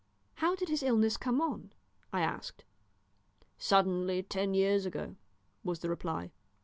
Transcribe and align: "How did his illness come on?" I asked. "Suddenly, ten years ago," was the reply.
"How 0.37 0.55
did 0.55 0.69
his 0.69 0.81
illness 0.81 1.15
come 1.15 1.39
on?" 1.39 1.73
I 2.11 2.21
asked. 2.21 2.65
"Suddenly, 3.59 4.23
ten 4.23 4.55
years 4.55 4.83
ago," 4.83 5.15
was 5.63 5.81
the 5.81 5.89
reply. 5.91 6.31